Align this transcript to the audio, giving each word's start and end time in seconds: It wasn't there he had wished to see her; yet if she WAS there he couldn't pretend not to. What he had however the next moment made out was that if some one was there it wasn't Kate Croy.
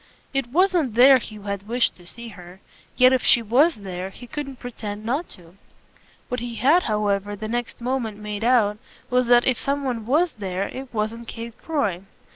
It 0.33 0.47
wasn't 0.47 0.95
there 0.95 1.19
he 1.19 1.35
had 1.35 1.67
wished 1.67 1.95
to 1.97 2.07
see 2.07 2.29
her; 2.29 2.59
yet 2.97 3.13
if 3.13 3.21
she 3.21 3.43
WAS 3.43 3.75
there 3.75 4.09
he 4.09 4.25
couldn't 4.25 4.57
pretend 4.57 5.05
not 5.05 5.29
to. 5.37 5.57
What 6.27 6.39
he 6.39 6.55
had 6.55 6.81
however 6.81 7.35
the 7.35 7.47
next 7.47 7.79
moment 7.81 8.17
made 8.17 8.43
out 8.43 8.79
was 9.11 9.27
that 9.27 9.45
if 9.45 9.59
some 9.59 9.83
one 9.83 10.07
was 10.07 10.33
there 10.33 10.67
it 10.69 10.91
wasn't 10.91 11.27
Kate 11.27 11.55
Croy. 11.61 12.01